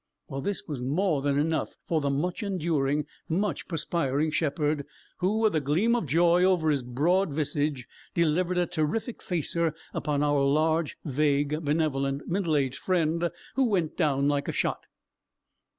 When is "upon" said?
9.93-10.23